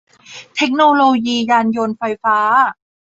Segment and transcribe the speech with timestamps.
[0.55, 2.37] เทคโนโลยียานยนต์ไฟฟ้า